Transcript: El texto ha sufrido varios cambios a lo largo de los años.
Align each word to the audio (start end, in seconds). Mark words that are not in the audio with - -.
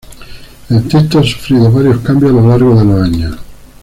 El 0.71 0.87
texto 0.87 1.19
ha 1.19 1.23
sufrido 1.23 1.71
varios 1.71 1.99
cambios 1.99 2.31
a 2.31 2.33
lo 2.33 2.47
largo 2.47 2.75
de 2.75 2.85
los 2.85 3.01
años. 3.03 3.37